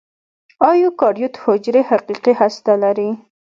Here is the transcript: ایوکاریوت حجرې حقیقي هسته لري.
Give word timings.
ایوکاریوت 0.69 1.35
حجرې 1.43 1.81
حقیقي 1.89 2.33
هسته 2.39 2.73
لري. 2.83 3.09